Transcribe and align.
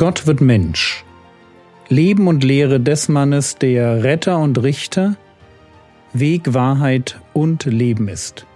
Gott 0.00 0.26
wird 0.26 0.40
Mensch. 0.40 1.04
Leben 1.90 2.26
und 2.26 2.42
Lehre 2.42 2.80
des 2.80 3.10
Mannes, 3.10 3.56
der 3.56 4.02
Retter 4.02 4.38
und 4.38 4.62
Richter, 4.62 5.16
Weg, 6.14 6.54
Wahrheit 6.54 7.20
und 7.34 7.66
Leben 7.66 8.08
ist. 8.08 8.46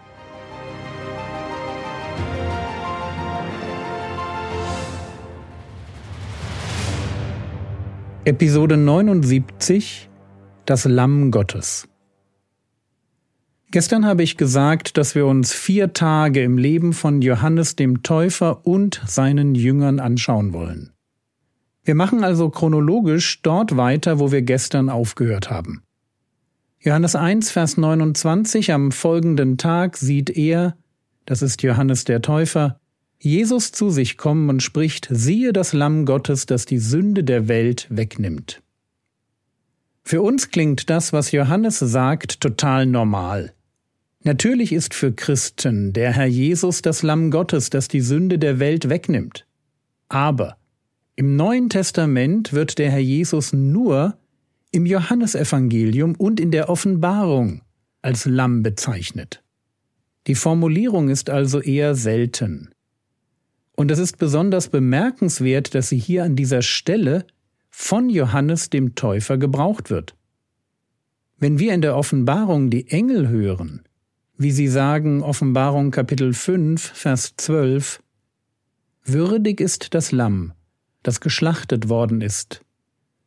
Episode 8.24 8.78
79 8.78 10.08
Das 10.64 10.86
Lamm 10.86 11.30
Gottes 11.30 11.86
Gestern 13.70 14.06
habe 14.06 14.22
ich 14.22 14.38
gesagt, 14.38 14.96
dass 14.96 15.14
wir 15.14 15.26
uns 15.26 15.52
vier 15.52 15.92
Tage 15.92 16.42
im 16.42 16.56
Leben 16.56 16.94
von 16.94 17.20
Johannes 17.20 17.76
dem 17.76 18.02
Täufer 18.02 18.66
und 18.66 19.02
seinen 19.06 19.54
Jüngern 19.54 20.00
anschauen 20.00 20.54
wollen. 20.54 20.93
Wir 21.84 21.94
machen 21.94 22.24
also 22.24 22.48
chronologisch 22.48 23.42
dort 23.42 23.76
weiter, 23.76 24.18
wo 24.18 24.32
wir 24.32 24.40
gestern 24.40 24.88
aufgehört 24.88 25.50
haben. 25.50 25.82
Johannes 26.80 27.14
1, 27.14 27.50
Vers 27.50 27.76
29, 27.76 28.72
am 28.72 28.90
folgenden 28.90 29.58
Tag 29.58 29.96
sieht 29.96 30.30
er, 30.30 30.76
das 31.26 31.42
ist 31.42 31.62
Johannes 31.62 32.04
der 32.04 32.22
Täufer, 32.22 32.80
Jesus 33.18 33.72
zu 33.72 33.90
sich 33.90 34.16
kommen 34.16 34.50
und 34.50 34.62
spricht, 34.62 35.08
siehe 35.10 35.52
das 35.52 35.72
Lamm 35.72 36.04
Gottes, 36.04 36.46
das 36.46 36.66
die 36.66 36.78
Sünde 36.78 37.24
der 37.24 37.48
Welt 37.48 37.86
wegnimmt. 37.90 38.62
Für 40.02 40.20
uns 40.20 40.50
klingt 40.50 40.90
das, 40.90 41.14
was 41.14 41.32
Johannes 41.32 41.78
sagt, 41.78 42.40
total 42.40 42.84
normal. 42.84 43.54
Natürlich 44.22 44.72
ist 44.72 44.94
für 44.94 45.12
Christen 45.12 45.92
der 45.94 46.12
Herr 46.12 46.26
Jesus 46.26 46.82
das 46.82 47.02
Lamm 47.02 47.30
Gottes, 47.30 47.70
das 47.70 47.88
die 47.88 48.00
Sünde 48.00 48.38
der 48.38 48.58
Welt 48.58 48.90
wegnimmt. 48.90 49.46
Aber 50.08 50.58
im 51.16 51.36
Neuen 51.36 51.70
Testament 51.70 52.52
wird 52.52 52.78
der 52.78 52.90
Herr 52.90 52.98
Jesus 52.98 53.52
nur 53.52 54.16
im 54.72 54.86
Johannesevangelium 54.86 56.16
und 56.16 56.40
in 56.40 56.50
der 56.50 56.68
Offenbarung 56.68 57.62
als 58.02 58.24
Lamm 58.24 58.64
bezeichnet. 58.64 59.42
Die 60.26 60.34
Formulierung 60.34 61.10
ist 61.10 61.30
also 61.30 61.60
eher 61.60 61.94
selten. 61.94 62.70
Und 63.76 63.90
es 63.90 63.98
ist 63.98 64.18
besonders 64.18 64.68
bemerkenswert, 64.68 65.74
dass 65.74 65.88
sie 65.88 65.98
hier 65.98 66.24
an 66.24 66.34
dieser 66.34 66.62
Stelle 66.62 67.26
von 67.70 68.08
Johannes 68.08 68.70
dem 68.70 68.94
Täufer 68.94 69.38
gebraucht 69.38 69.90
wird. 69.90 70.16
Wenn 71.38 71.58
wir 71.58 71.74
in 71.74 71.82
der 71.82 71.96
Offenbarung 71.96 72.70
die 72.70 72.88
Engel 72.88 73.28
hören, 73.28 73.82
wie 74.36 74.50
sie 74.50 74.68
sagen, 74.68 75.22
Offenbarung 75.22 75.90
Kapitel 75.92 76.32
5, 76.32 76.82
Vers 76.82 77.34
12, 77.36 78.02
Würdig 79.04 79.60
ist 79.60 79.94
das 79.94 80.10
Lamm, 80.10 80.54
das 81.04 81.20
geschlachtet 81.20 81.88
worden 81.88 82.20
ist, 82.20 82.62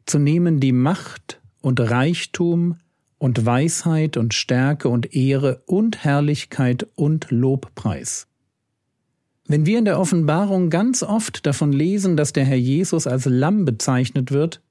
zu 0.06 0.20
nehmen 0.20 0.59
die 0.59 0.73
Macht 0.73 1.39
und 1.61 1.80
Reichtum 1.80 2.75
und 3.20 3.45
Weisheit 3.45 4.17
und 4.17 4.33
Stärke 4.33 4.89
und 4.89 5.16
Ehre 5.16 5.61
und 5.66 6.03
Herrlichkeit 6.03 6.88
und 6.95 7.31
Lobpreis. 7.31 8.28
Wenn 9.45 9.66
wir 9.66 9.80
in 9.80 9.86
der 9.86 10.00
Offenbarung 10.00 10.70
ganz 10.70 11.03
oft 11.03 11.45
davon 11.45 11.72
lesen, 11.72 12.17
dass 12.17 12.33
der 12.33 12.45
Herr 12.45 12.58
Jesus 12.58 13.08
als 13.08 13.25
Lamm 13.25 13.64
bezeichnet 13.64 14.31
wird, 14.31 14.61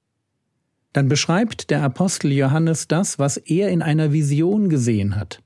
dann 0.92 1.08
beschreibt 1.08 1.70
der 1.70 1.82
Apostel 1.82 2.32
Johannes 2.32 2.88
das, 2.88 3.18
was 3.18 3.36
er 3.36 3.70
in 3.70 3.82
einer 3.82 4.12
Vision 4.12 4.68
gesehen 4.68 5.16
hat. 5.16 5.42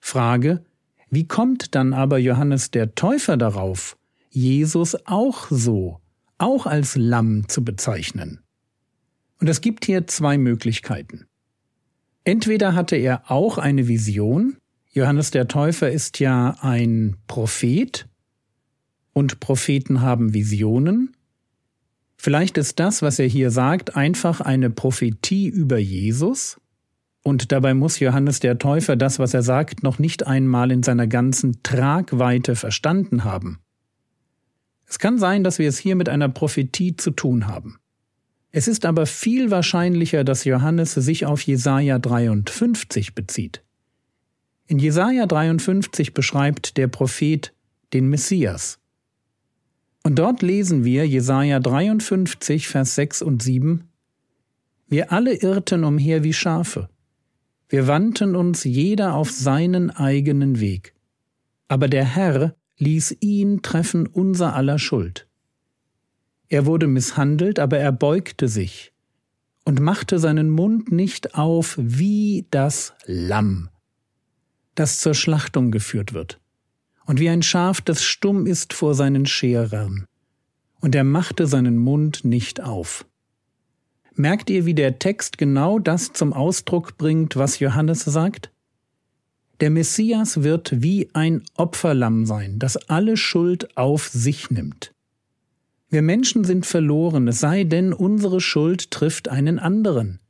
Frage, 0.00 0.64
wie 1.10 1.26
kommt 1.26 1.74
dann 1.74 1.92
aber 1.92 2.18
Johannes 2.18 2.70
der 2.70 2.94
Täufer 2.94 3.36
darauf, 3.36 3.96
Jesus 4.30 4.96
auch 5.06 5.48
so 5.50 6.00
auch 6.38 6.66
als 6.66 6.96
Lamm 6.96 7.48
zu 7.48 7.64
bezeichnen. 7.64 8.40
Und 9.40 9.48
es 9.48 9.60
gibt 9.60 9.84
hier 9.84 10.06
zwei 10.06 10.38
Möglichkeiten. 10.38 11.26
Entweder 12.24 12.74
hatte 12.74 12.96
er 12.96 13.30
auch 13.30 13.58
eine 13.58 13.88
Vision, 13.88 14.56
Johannes 14.90 15.30
der 15.30 15.48
Täufer 15.48 15.90
ist 15.90 16.18
ja 16.18 16.56
ein 16.60 17.16
Prophet, 17.26 18.06
und 19.12 19.40
Propheten 19.40 20.00
haben 20.00 20.32
Visionen, 20.34 21.14
Vielleicht 22.20 22.58
ist 22.58 22.80
das, 22.80 23.00
was 23.00 23.20
er 23.20 23.28
hier 23.28 23.52
sagt, 23.52 23.94
einfach 23.96 24.40
eine 24.40 24.70
Prophetie 24.70 25.46
über 25.46 25.78
Jesus, 25.78 26.60
und 27.22 27.52
dabei 27.52 27.74
muss 27.74 28.00
Johannes 28.00 28.40
der 28.40 28.58
Täufer 28.58 28.96
das, 28.96 29.18
was 29.18 29.34
er 29.34 29.42
sagt, 29.42 29.82
noch 29.82 29.98
nicht 29.98 30.26
einmal 30.26 30.72
in 30.72 30.82
seiner 30.82 31.06
ganzen 31.06 31.62
Tragweite 31.62 32.56
verstanden 32.56 33.22
haben. 33.24 33.60
Es 34.88 34.98
kann 34.98 35.18
sein, 35.18 35.44
dass 35.44 35.58
wir 35.58 35.68
es 35.68 35.78
hier 35.78 35.96
mit 35.96 36.08
einer 36.08 36.30
Prophetie 36.30 36.96
zu 36.96 37.10
tun 37.10 37.46
haben. 37.46 37.78
Es 38.50 38.66
ist 38.66 38.86
aber 38.86 39.04
viel 39.04 39.50
wahrscheinlicher, 39.50 40.24
dass 40.24 40.44
Johannes 40.44 40.94
sich 40.94 41.26
auf 41.26 41.42
Jesaja 41.42 41.98
53 41.98 43.14
bezieht. 43.14 43.62
In 44.66 44.78
Jesaja 44.78 45.26
53 45.26 46.14
beschreibt 46.14 46.78
der 46.78 46.88
Prophet 46.88 47.52
den 47.92 48.08
Messias. 48.08 48.78
Und 50.02 50.18
dort 50.18 50.40
lesen 50.40 50.84
wir 50.84 51.06
Jesaja 51.06 51.60
53, 51.60 52.68
Vers 52.68 52.94
6 52.94 53.22
und 53.22 53.42
7. 53.42 53.84
Wir 54.88 55.12
alle 55.12 55.34
irrten 55.34 55.84
umher 55.84 56.24
wie 56.24 56.32
Schafe. 56.32 56.88
Wir 57.68 57.86
wandten 57.86 58.34
uns 58.34 58.64
jeder 58.64 59.14
auf 59.14 59.30
seinen 59.30 59.90
eigenen 59.90 60.60
Weg. 60.60 60.94
Aber 61.68 61.88
der 61.88 62.06
Herr 62.06 62.54
ließ 62.78 63.16
ihn 63.20 63.62
treffen 63.62 64.06
unser 64.06 64.54
aller 64.54 64.78
Schuld. 64.78 65.26
Er 66.48 66.64
wurde 66.64 66.86
misshandelt, 66.86 67.58
aber 67.58 67.78
er 67.78 67.92
beugte 67.92 68.48
sich 68.48 68.92
und 69.64 69.80
machte 69.80 70.18
seinen 70.18 70.48
Mund 70.48 70.90
nicht 70.90 71.34
auf 71.34 71.76
wie 71.78 72.46
das 72.50 72.94
Lamm, 73.04 73.68
das 74.74 74.98
zur 75.00 75.14
Schlachtung 75.14 75.70
geführt 75.70 76.14
wird, 76.14 76.40
und 77.04 77.20
wie 77.20 77.28
ein 77.28 77.42
Schaf, 77.42 77.82
das 77.82 78.02
stumm 78.02 78.46
ist 78.46 78.72
vor 78.72 78.94
seinen 78.94 79.26
Scherern, 79.26 80.06
und 80.80 80.94
er 80.94 81.04
machte 81.04 81.46
seinen 81.46 81.76
Mund 81.76 82.24
nicht 82.24 82.62
auf. 82.62 83.04
Merkt 84.14 84.48
ihr, 84.48 84.64
wie 84.64 84.74
der 84.74 84.98
Text 84.98 85.36
genau 85.36 85.78
das 85.78 86.12
zum 86.12 86.32
Ausdruck 86.32 86.96
bringt, 86.96 87.36
was 87.36 87.58
Johannes 87.58 88.00
sagt? 88.00 88.50
Der 89.60 89.70
Messias 89.70 90.42
wird 90.42 90.82
wie 90.82 91.10
ein 91.14 91.42
Opferlamm 91.56 92.26
sein, 92.26 92.58
das 92.58 92.76
alle 92.88 93.16
Schuld 93.16 93.76
auf 93.76 94.08
sich 94.08 94.50
nimmt. 94.50 94.94
Wir 95.88 96.02
Menschen 96.02 96.44
sind 96.44 96.66
verloren, 96.66 97.26
es 97.28 97.40
sei 97.40 97.64
denn, 97.64 97.92
unsere 97.92 98.40
Schuld 98.40 98.90
trifft 98.90 99.28
einen 99.28 99.58
anderen. 99.58 100.20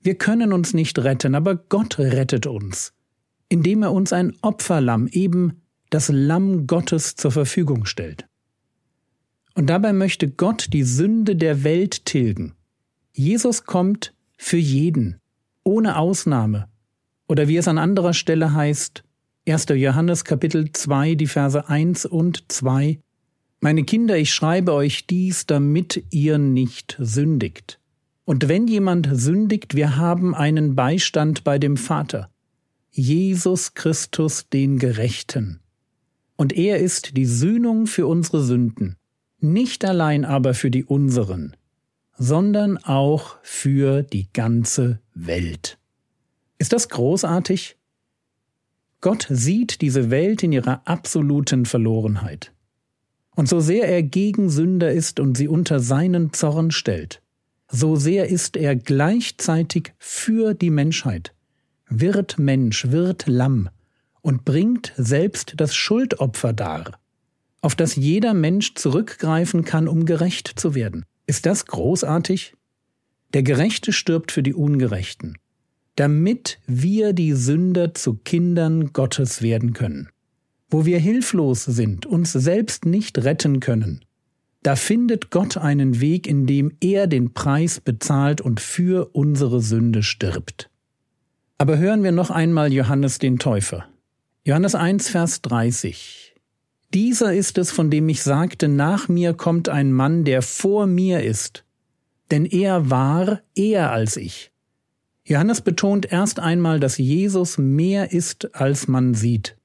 Wir 0.00 0.14
können 0.14 0.52
uns 0.52 0.72
nicht 0.72 0.98
retten, 0.98 1.34
aber 1.34 1.56
Gott 1.56 1.98
rettet 1.98 2.46
uns, 2.46 2.94
indem 3.48 3.82
er 3.82 3.92
uns 3.92 4.12
ein 4.12 4.34
Opferlamm, 4.40 5.08
eben 5.08 5.60
das 5.90 6.08
Lamm 6.08 6.66
Gottes 6.66 7.16
zur 7.16 7.32
Verfügung 7.32 7.84
stellt. 7.84 8.26
Und 9.54 9.66
dabei 9.66 9.92
möchte 9.92 10.30
Gott 10.30 10.68
die 10.72 10.84
Sünde 10.84 11.36
der 11.36 11.64
Welt 11.64 12.06
tilgen. 12.06 12.54
Jesus 13.12 13.64
kommt 13.64 14.14
für 14.38 14.56
jeden, 14.56 15.18
ohne 15.64 15.98
Ausnahme, 15.98 16.68
oder 17.30 17.46
wie 17.46 17.58
es 17.58 17.68
an 17.68 17.78
anderer 17.78 18.12
Stelle 18.12 18.54
heißt, 18.54 19.04
1. 19.46 19.66
Johannes 19.76 20.24
Kapitel 20.24 20.72
2, 20.72 21.14
die 21.14 21.28
Verse 21.28 21.68
1 21.68 22.06
und 22.06 22.50
2, 22.50 22.98
Meine 23.60 23.84
Kinder, 23.84 24.18
ich 24.18 24.34
schreibe 24.34 24.72
euch 24.72 25.06
dies, 25.06 25.46
damit 25.46 26.02
ihr 26.10 26.38
nicht 26.38 26.96
sündigt. 26.98 27.78
Und 28.24 28.48
wenn 28.48 28.66
jemand 28.66 29.08
sündigt, 29.12 29.76
wir 29.76 29.96
haben 29.96 30.34
einen 30.34 30.74
Beistand 30.74 31.44
bei 31.44 31.60
dem 31.60 31.76
Vater, 31.76 32.30
Jesus 32.90 33.74
Christus 33.74 34.48
den 34.48 34.80
Gerechten. 34.80 35.60
Und 36.34 36.52
er 36.52 36.78
ist 36.78 37.16
die 37.16 37.26
Sühnung 37.26 37.86
für 37.86 38.08
unsere 38.08 38.42
Sünden, 38.42 38.96
nicht 39.38 39.84
allein 39.84 40.24
aber 40.24 40.52
für 40.52 40.72
die 40.72 40.84
unseren, 40.84 41.54
sondern 42.18 42.76
auch 42.76 43.36
für 43.42 44.02
die 44.02 44.32
ganze 44.32 44.98
Welt. 45.14 45.79
Ist 46.60 46.74
das 46.74 46.90
großartig? 46.90 47.78
Gott 49.00 49.26
sieht 49.30 49.80
diese 49.80 50.10
Welt 50.10 50.42
in 50.42 50.52
ihrer 50.52 50.82
absoluten 50.84 51.64
Verlorenheit. 51.64 52.52
Und 53.34 53.48
so 53.48 53.60
sehr 53.60 53.88
er 53.88 54.02
gegen 54.02 54.50
Sünder 54.50 54.92
ist 54.92 55.20
und 55.20 55.38
sie 55.38 55.48
unter 55.48 55.80
seinen 55.80 56.34
Zorn 56.34 56.70
stellt, 56.70 57.22
so 57.70 57.96
sehr 57.96 58.28
ist 58.28 58.58
er 58.58 58.76
gleichzeitig 58.76 59.94
für 59.96 60.52
die 60.52 60.68
Menschheit, 60.68 61.32
wird 61.88 62.38
Mensch, 62.38 62.90
wird 62.90 63.26
Lamm 63.26 63.70
und 64.20 64.44
bringt 64.44 64.92
selbst 64.98 65.54
das 65.56 65.74
Schuldopfer 65.74 66.52
dar, 66.52 67.00
auf 67.62 67.74
das 67.74 67.96
jeder 67.96 68.34
Mensch 68.34 68.74
zurückgreifen 68.74 69.64
kann, 69.64 69.88
um 69.88 70.04
gerecht 70.04 70.52
zu 70.56 70.74
werden. 70.74 71.06
Ist 71.26 71.46
das 71.46 71.64
großartig? 71.64 72.54
Der 73.32 73.44
Gerechte 73.44 73.94
stirbt 73.94 74.30
für 74.30 74.42
die 74.42 74.52
Ungerechten 74.52 75.38
damit 76.00 76.58
wir 76.66 77.12
die 77.12 77.34
Sünder 77.34 77.92
zu 77.92 78.14
Kindern 78.14 78.94
Gottes 78.94 79.42
werden 79.42 79.74
können. 79.74 80.08
Wo 80.70 80.86
wir 80.86 80.98
hilflos 80.98 81.66
sind, 81.66 82.06
uns 82.06 82.32
selbst 82.32 82.86
nicht 82.86 83.18
retten 83.18 83.60
können, 83.60 84.00
Da 84.62 84.76
findet 84.76 85.30
Gott 85.30 85.58
einen 85.58 86.00
Weg, 86.00 86.26
in 86.26 86.46
dem 86.46 86.72
er 86.80 87.06
den 87.06 87.34
Preis 87.34 87.80
bezahlt 87.80 88.40
und 88.40 88.60
für 88.60 89.10
unsere 89.14 89.60
Sünde 89.60 90.02
stirbt. 90.02 90.70
Aber 91.58 91.76
hören 91.76 92.02
wir 92.02 92.12
noch 92.12 92.30
einmal 92.30 92.72
Johannes 92.72 93.18
den 93.18 93.38
Täufer. 93.38 93.86
Johannes 94.46 94.74
1, 94.74 95.10
Vers 95.10 95.42
30. 95.42 96.34
Dieser 96.94 97.34
ist 97.34 97.58
es, 97.58 97.70
von 97.70 97.90
dem 97.90 98.08
ich 98.08 98.22
sagte, 98.22 98.68
nach 98.68 99.08
mir 99.08 99.34
kommt 99.34 99.68
ein 99.68 99.92
Mann, 99.92 100.24
der 100.24 100.40
vor 100.40 100.86
mir 100.86 101.22
ist, 101.22 101.66
denn 102.30 102.46
er 102.46 102.88
war 102.88 103.42
eher 103.54 103.92
als 103.92 104.16
ich. 104.16 104.50
Johannes 105.30 105.60
betont 105.60 106.10
erst 106.10 106.40
einmal, 106.40 106.80
dass 106.80 106.98
Jesus 106.98 107.56
mehr 107.56 108.10
ist, 108.10 108.52
als 108.56 108.88
man 108.88 109.14
sieht. 109.14 109.56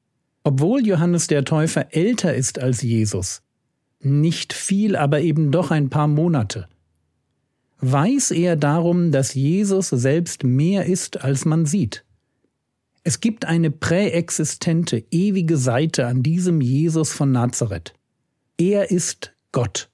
Obwohl 0.44 0.86
Johannes 0.86 1.26
der 1.26 1.44
Täufer 1.44 1.88
älter 1.96 2.36
ist 2.36 2.60
als 2.60 2.84
Jesus, 2.84 3.42
nicht 4.00 4.54
viel, 4.54 4.96
aber 4.96 5.22
eben 5.22 5.50
doch 5.50 5.72
ein 5.72 5.90
paar 5.90 6.08
Monate, 6.08 6.68
weiß 7.80 8.30
er 8.30 8.56
darum, 8.56 9.12
dass 9.12 9.34
Jesus 9.34 9.90
selbst 9.90 10.44
mehr 10.44 10.86
ist, 10.86 11.24
als 11.24 11.46
man 11.46 11.66
sieht. 11.66 12.06
Es 13.04 13.20
gibt 13.20 13.46
eine 13.46 13.72
präexistente, 13.72 15.04
ewige 15.10 15.58
Seite 15.58 16.06
an 16.06 16.22
diesem 16.22 16.62
Jesus 16.62 17.12
von 17.12 17.32
Nazareth. 17.32 17.96
Er 18.60 18.92
ist 18.92 19.34
Gott. 19.52 19.90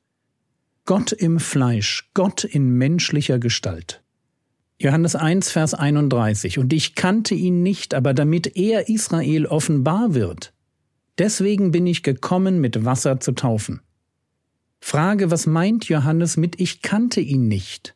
Gott 0.83 1.13
im 1.13 1.39
Fleisch, 1.39 2.09
Gott 2.13 2.43
in 2.43 2.71
menschlicher 2.71 3.39
Gestalt. 3.39 4.00
Johannes 4.81 5.15
1, 5.15 5.51
Vers 5.51 5.75
31. 5.75 6.57
Und 6.57 6.73
ich 6.73 6.95
kannte 6.95 7.35
ihn 7.35 7.61
nicht, 7.61 7.93
aber 7.93 8.15
damit 8.15 8.57
er 8.57 8.89
Israel 8.89 9.45
offenbar 9.45 10.15
wird. 10.15 10.53
Deswegen 11.19 11.71
bin 11.71 11.85
ich 11.85 12.01
gekommen, 12.01 12.59
mit 12.59 12.83
Wasser 12.83 13.19
zu 13.19 13.33
taufen. 13.33 13.81
Frage, 14.79 15.29
was 15.29 15.45
meint 15.45 15.87
Johannes 15.87 16.35
mit 16.35 16.59
Ich 16.59 16.81
kannte 16.81 17.21
ihn 17.21 17.47
nicht? 17.47 17.95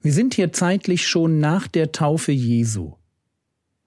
Wir 0.00 0.12
sind 0.12 0.34
hier 0.34 0.52
zeitlich 0.52 1.08
schon 1.08 1.40
nach 1.40 1.66
der 1.66 1.90
Taufe 1.90 2.30
Jesu. 2.30 2.92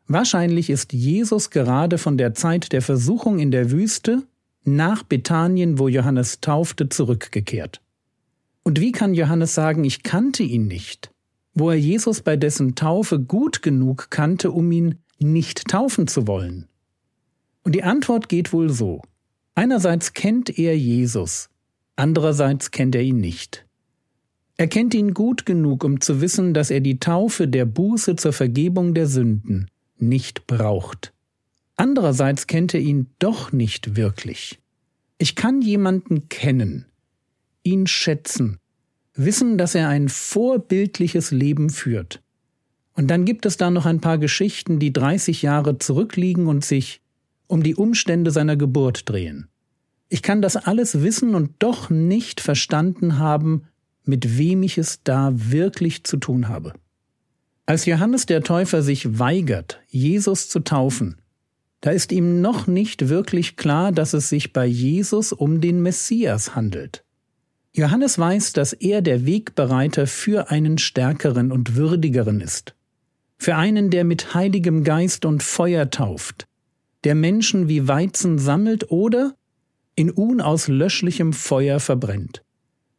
Wahrscheinlich 0.08 0.70
ist 0.70 0.92
Jesus 0.92 1.50
gerade 1.50 1.98
von 1.98 2.18
der 2.18 2.34
Zeit 2.34 2.74
der 2.74 2.82
Versuchung 2.82 3.40
in 3.40 3.52
der 3.52 3.72
Wüste 3.72 4.24
nach 4.66 5.04
Bethanien, 5.04 5.80
wo 5.80 5.88
Johannes 5.88 6.42
taufte, 6.42 6.90
zurückgekehrt. 6.90 7.82
Und 8.64 8.82
wie 8.82 8.92
kann 8.92 9.14
Johannes 9.14 9.56
sagen, 9.56 9.86
ich 9.86 10.04
kannte 10.04 10.44
ihn 10.44 10.68
nicht? 10.68 11.15
Wo 11.56 11.72
er 11.72 11.78
Jesus 11.78 12.22
bei 12.22 12.36
dessen 12.38 12.76
Taufe 12.76 13.20
gut 13.20 13.62
genug 13.62 14.12
kannte, 14.12 14.52
um 14.52 14.72
ihn 14.72 15.00
nicht 15.20 15.68
taufen 15.68 16.08
zu 16.08 16.28
wollen? 16.28 16.68
Und 17.64 17.74
die 17.74 17.84
Antwort 17.84 18.30
geht 18.30 18.54
wohl 18.54 18.70
so. 18.70 19.02
Einerseits 19.56 20.14
kennt 20.14 20.60
er 20.60 20.78
Jesus, 20.78 21.50
andererseits 21.96 22.72
kennt 22.72 22.94
er 22.94 23.02
ihn 23.02 23.22
nicht. 23.22 23.66
Er 24.58 24.68
kennt 24.68 24.94
ihn 24.94 25.14
gut 25.14 25.46
genug, 25.46 25.84
um 25.84 26.02
zu 26.02 26.22
wissen, 26.22 26.54
dass 26.54 26.70
er 26.70 26.82
die 26.82 27.00
Taufe 27.00 27.48
der 27.48 27.66
Buße 27.66 28.16
zur 28.18 28.34
Vergebung 28.34 28.94
der 28.94 29.08
Sünden 29.08 29.72
nicht 29.98 30.46
braucht. 30.48 31.14
Andererseits 31.78 32.48
kennt 32.48 32.74
er 32.74 32.80
ihn 32.82 33.08
doch 33.20 33.52
nicht 33.52 33.96
wirklich. 33.96 34.60
Ich 35.18 35.36
kann 35.36 35.62
jemanden 35.62 36.30
kennen, 36.30 36.86
ihn 37.64 37.88
schätzen, 37.88 38.60
wissen, 39.16 39.58
dass 39.58 39.76
er 39.76 39.90
ein 39.90 40.10
vorbildliches 40.10 41.32
Leben 41.32 41.70
führt. 41.70 42.22
Und 42.94 43.08
dann 43.08 43.26
gibt 43.26 43.46
es 43.46 43.58
da 43.58 43.70
noch 43.70 43.86
ein 43.86 44.02
paar 44.02 44.18
Geschichten, 44.18 44.80
die 44.80 44.94
30 44.94 45.42
Jahre 45.42 45.78
zurückliegen 45.78 46.48
und 46.48 46.64
sich 46.64 47.02
um 47.48 47.62
die 47.62 47.76
Umstände 47.76 48.32
seiner 48.32 48.56
Geburt 48.56 49.10
drehen. 49.10 49.48
Ich 50.10 50.22
kann 50.22 50.42
das 50.42 50.56
alles 50.56 51.02
wissen 51.02 51.36
und 51.36 51.52
doch 51.60 51.90
nicht 51.90 52.42
verstanden 52.42 53.18
haben, 53.20 53.64
mit 54.04 54.38
wem 54.38 54.64
ich 54.64 54.78
es 54.78 55.02
da 55.04 55.32
wirklich 55.34 56.04
zu 56.04 56.18
tun 56.18 56.48
habe. 56.48 56.74
Als 57.66 57.86
Johannes 57.86 58.26
der 58.26 58.44
Täufer 58.44 58.84
sich 58.84 59.18
weigert, 59.20 59.82
Jesus 59.88 60.50
zu 60.50 60.60
taufen, 60.60 61.18
da 61.82 61.92
ist 61.92 62.12
ihm 62.12 62.42
noch 62.42 62.68
nicht 62.68 63.10
wirklich 63.10 63.58
klar, 63.58 63.92
dass 63.92 64.14
es 64.14 64.30
sich 64.30 64.54
bei 64.54 64.66
Jesus 64.66 65.34
um 65.34 65.62
den 65.62 65.82
Messias 65.82 66.56
handelt. 66.56 67.05
Johannes 67.78 68.18
weiß, 68.18 68.54
dass 68.54 68.72
er 68.72 69.02
der 69.02 69.26
Wegbereiter 69.26 70.08
für 70.08 70.50
einen 70.50 70.78
stärkeren 70.78 71.52
und 71.52 71.76
würdigeren 71.76 72.40
ist, 72.40 72.74
für 73.38 73.58
einen, 73.58 73.90
der 73.90 74.06
mit 74.06 74.34
heiligem 74.34 74.86
Geist 74.86 75.26
und 75.26 75.44
Feuer 75.44 75.90
tauft, 75.90 76.48
der 77.04 77.16
Menschen 77.16 77.68
wie 77.68 77.86
Weizen 77.86 78.40
sammelt 78.40 78.92
oder 78.92 79.36
in 79.96 80.10
unauslöschlichem 80.10 81.34
Feuer 81.34 81.82
verbrennt. 81.82 82.44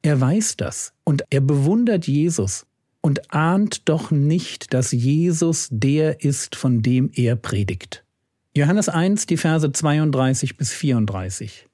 Er 0.02 0.20
weiß 0.20 0.58
das 0.58 0.92
und 1.04 1.24
er 1.30 1.40
bewundert 1.40 2.06
Jesus 2.06 2.66
und 3.00 3.32
ahnt 3.32 3.88
doch 3.88 4.10
nicht, 4.10 4.74
dass 4.74 4.92
Jesus 4.92 5.68
der 5.70 6.22
ist, 6.22 6.54
von 6.54 6.82
dem 6.82 7.10
er 7.14 7.36
predigt. 7.36 8.04
Johannes 8.54 8.90
1, 8.90 9.24
die 9.24 9.38
Verse 9.38 9.72
32 9.72 10.58
bis 10.58 10.72
34. 10.72 11.65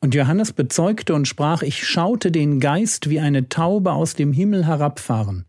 Und 0.00 0.14
Johannes 0.14 0.52
bezeugte 0.52 1.14
und 1.14 1.28
sprach, 1.28 1.62
ich 1.62 1.86
schaute 1.86 2.32
den 2.32 2.58
Geist 2.58 3.10
wie 3.10 3.20
eine 3.20 3.48
Taube 3.48 3.92
aus 3.92 4.14
dem 4.14 4.32
Himmel 4.32 4.66
herabfahren, 4.66 5.44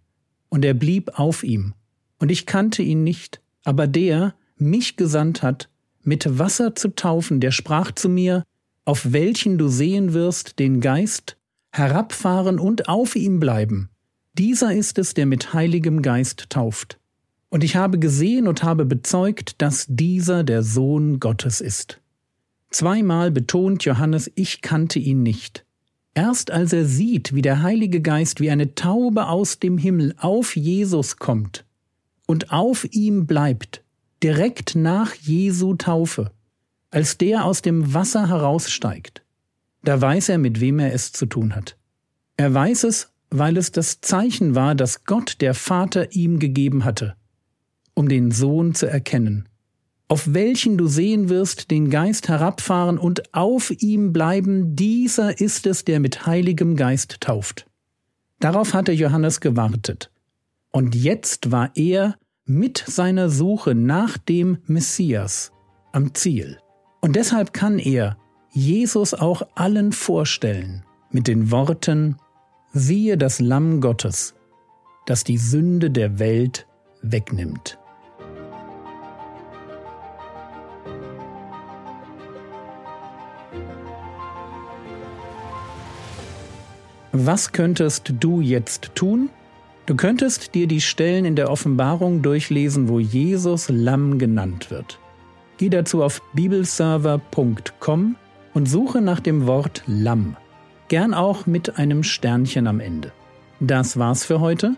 und 0.50 0.66
er 0.66 0.74
blieb 0.74 1.18
auf 1.18 1.44
ihm. 1.44 1.74
Und 2.20 2.32
ich 2.32 2.46
kannte 2.46 2.84
ihn 2.84 3.04
nicht, 3.04 3.42
aber 3.64 3.88
der 3.88 4.36
mich 4.58 4.98
gesandt 4.98 5.42
hat, 5.42 5.70
mit 6.04 6.38
Wasser 6.38 6.76
zu 6.76 6.96
taufen, 6.96 7.40
der 7.40 7.52
sprach 7.52 7.92
zu 7.92 8.10
mir, 8.10 8.44
auf 8.84 9.14
welchen 9.14 9.58
du 9.58 9.70
sehen 9.70 10.14
wirst 10.14 10.60
den 10.60 10.82
Geist 10.82 11.38
herabfahren 11.72 12.60
und 12.60 12.90
auf 12.90 13.16
ihm 13.16 13.40
bleiben. 13.40 13.90
Dieser 14.34 14.74
ist 14.74 14.98
es, 14.98 15.14
der 15.14 15.26
mit 15.26 15.54
heiligem 15.54 16.02
Geist 16.02 16.50
tauft. 16.50 17.00
Und 17.50 17.64
ich 17.64 17.76
habe 17.76 18.00
gesehen 18.00 18.48
und 18.48 18.64
habe 18.64 18.86
bezeugt, 18.86 19.62
dass 19.62 19.86
dieser 19.88 20.44
der 20.44 20.64
Sohn 20.64 21.20
Gottes 21.20 21.62
ist. 21.62 22.01
Zweimal 22.72 23.32
betont 23.32 23.84
Johannes, 23.84 24.32
ich 24.36 24.62
kannte 24.62 24.98
ihn 24.98 25.24
nicht. 25.24 25.66
Erst 26.14 26.52
als 26.52 26.74
er 26.74 26.86
sieht, 26.86 27.36
wie 27.36 27.42
der 27.42 27.62
Heilige 27.62 28.02
Geist 28.02 28.40
wie 28.40 28.50
eine 28.50 28.76
Taube 28.76 29.28
aus 29.28 29.60
dem 29.60 29.78
Himmel 29.78 30.16
auf 30.18 30.56
Jesus 30.56 31.18
kommt 31.18 31.66
und 32.28 32.52
auf 32.52 32.86
ihm 32.92 33.28
bleibt, 33.28 33.84
direkt 34.24 34.76
nach 34.76 35.14
Jesu 35.16 35.76
Taufe, 35.76 36.32
als 36.90 37.18
der 37.18 37.46
aus 37.46 37.62
dem 37.62 37.94
Wasser 37.94 38.30
heraussteigt, 38.30 39.22
da 39.84 40.00
weiß 40.00 40.30
er, 40.30 40.38
mit 40.38 40.60
wem 40.62 40.80
er 40.80 40.94
es 40.94 41.12
zu 41.12 41.26
tun 41.26 41.56
hat. 41.56 41.78
Er 42.38 42.54
weiß 42.54 42.86
es, 42.86 43.12
weil 43.30 43.58
es 43.58 43.72
das 43.72 44.00
Zeichen 44.02 44.56
war, 44.56 44.76
das 44.76 45.06
Gott 45.06 45.38
der 45.42 45.54
Vater 45.54 46.14
ihm 46.14 46.40
gegeben 46.40 46.86
hatte, 46.86 47.16
um 47.94 48.08
den 48.08 48.32
Sohn 48.32 48.74
zu 48.76 48.86
erkennen 48.86 49.48
auf 50.12 50.34
welchen 50.34 50.78
du 50.78 50.88
sehen 50.88 51.30
wirst 51.30 51.72
den 51.72 51.90
Geist 51.90 52.28
herabfahren 52.28 52.98
und 52.98 53.34
auf 53.34 53.72
ihm 53.82 54.12
bleiben, 54.12 54.76
dieser 54.76 55.40
ist 55.40 55.66
es, 55.66 55.86
der 55.86 56.02
mit 56.02 56.26
heiligem 56.26 56.76
Geist 56.76 57.22
tauft. 57.22 57.66
Darauf 58.42 58.74
hatte 58.74 58.92
Johannes 58.92 59.40
gewartet. 59.40 60.12
Und 60.70 60.96
jetzt 60.96 61.54
war 61.54 61.72
er 61.76 62.18
mit 62.44 62.84
seiner 62.86 63.30
Suche 63.30 63.74
nach 63.74 64.18
dem 64.18 64.58
Messias 64.66 65.54
am 65.94 66.14
Ziel. 66.14 66.60
Und 67.00 67.16
deshalb 67.16 67.54
kann 67.54 67.80
er 67.80 68.18
Jesus 68.52 69.14
auch 69.14 69.44
allen 69.56 69.94
vorstellen 69.94 70.84
mit 71.12 71.30
den 71.30 71.52
Worten, 71.52 72.18
siehe 72.74 73.18
das 73.18 73.40
Lamm 73.40 73.80
Gottes, 73.80 74.36
das 75.06 75.24
die 75.24 75.38
Sünde 75.38 75.90
der 75.90 76.20
Welt 76.20 76.68
wegnimmt. 77.02 77.78
Was 87.14 87.52
könntest 87.52 88.14
du 88.22 88.40
jetzt 88.40 88.96
tun? 88.96 89.30
Du 89.86 89.96
könntest 89.96 90.56
dir 90.56 90.68
die 90.68 90.80
Stellen 90.80 91.26
in 91.26 91.36
der 91.36 91.52
Offenbarung 91.52 92.22
durchlesen, 92.22 92.88
wo 92.88 93.00
Jesus 93.00 93.68
Lamm 93.68 94.18
genannt 94.18 94.72
wird. 94.72 94.98
Geh 95.58 95.68
dazu 95.68 96.04
auf 96.04 96.22
bibelserver.com 96.34 98.16
und 98.54 98.70
suche 98.70 99.02
nach 99.02 99.20
dem 99.20 99.46
Wort 99.46 99.84
Lamm. 99.88 100.38
Gern 100.88 101.14
auch 101.14 101.46
mit 101.46 101.78
einem 101.78 102.04
Sternchen 102.04 102.66
am 102.66 102.80
Ende. 102.80 103.12
Das 103.60 104.00
war's 104.00 104.24
für 104.24 104.40
heute. 104.40 104.76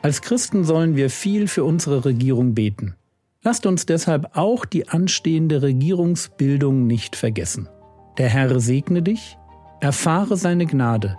Als 0.00 0.22
Christen 0.22 0.62
sollen 0.62 0.94
wir 0.94 1.10
viel 1.10 1.48
für 1.48 1.64
unsere 1.64 2.04
Regierung 2.04 2.54
beten. 2.54 2.94
Lasst 3.42 3.66
uns 3.66 3.84
deshalb 3.84 4.36
auch 4.36 4.64
die 4.64 4.88
anstehende 4.88 5.62
Regierungsbildung 5.62 6.86
nicht 6.86 7.16
vergessen. 7.16 7.68
Der 8.16 8.28
Herr 8.28 8.60
segne 8.60 9.02
dich, 9.02 9.36
erfahre 9.80 10.36
seine 10.36 10.66
Gnade 10.66 11.18